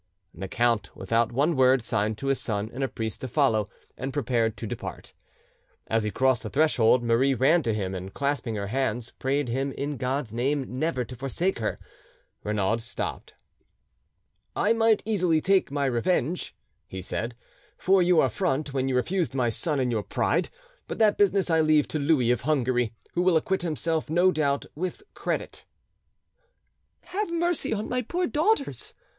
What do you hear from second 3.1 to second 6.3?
to follow, and prepared to depart. As he